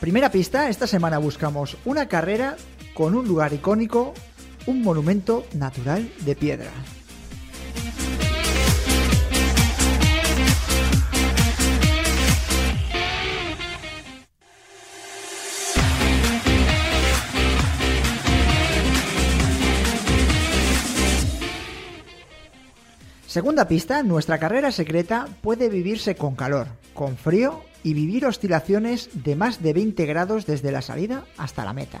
Primera 0.00 0.30
pista, 0.30 0.68
esta 0.68 0.86
semana 0.86 1.16
buscamos 1.18 1.78
una 1.86 2.06
carrera 2.06 2.56
con 2.94 3.14
un 3.14 3.26
lugar 3.26 3.52
icónico, 3.54 4.12
un 4.66 4.82
monumento 4.82 5.46
natural 5.54 6.10
de 6.20 6.36
piedra. 6.36 6.70
Segunda 23.26 23.66
pista, 23.66 24.02
nuestra 24.02 24.38
carrera 24.38 24.70
secreta 24.72 25.26
puede 25.42 25.68
vivirse 25.68 26.16
con 26.16 26.36
calor, 26.36 26.68
con 26.94 27.16
frío 27.16 27.64
y 27.86 27.94
vivir 27.94 28.26
oscilaciones 28.26 29.10
de 29.12 29.36
más 29.36 29.62
de 29.62 29.72
20 29.72 30.06
grados 30.06 30.44
desde 30.44 30.72
la 30.72 30.82
salida 30.82 31.24
hasta 31.36 31.64
la 31.64 31.72
meta. 31.72 32.00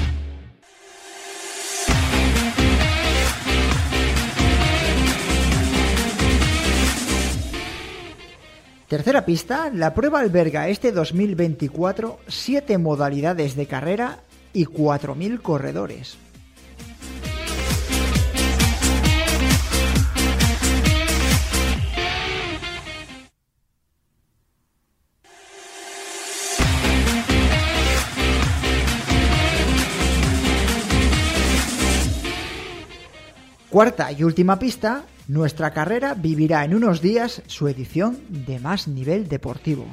Tercera 8.91 9.23
pista, 9.23 9.71
la 9.73 9.93
prueba 9.93 10.19
alberga 10.19 10.67
este 10.67 10.91
2024 10.91 12.19
siete 12.27 12.77
modalidades 12.77 13.55
de 13.55 13.65
carrera 13.65 14.19
y 14.51 14.65
4.000 14.65 15.41
corredores. 15.41 16.17
Cuarta 33.69 34.11
y 34.11 34.25
última 34.25 34.59
pista, 34.59 35.05
nuestra 35.31 35.71
carrera 35.71 36.13
vivirá 36.13 36.65
en 36.65 36.75
unos 36.75 37.01
días 37.01 37.41
su 37.47 37.69
edición 37.69 38.19
de 38.27 38.59
más 38.59 38.89
nivel 38.89 39.29
deportivo. 39.29 39.85